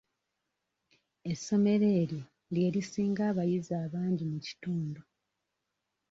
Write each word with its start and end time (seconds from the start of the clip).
Essomero 1.31 1.87
eryo 2.01 2.21
lye 2.53 2.67
lisinga 2.75 3.21
abayizi 3.31 3.73
abangi 3.83 4.23
mu 4.31 4.37
kitundu. 4.45 5.01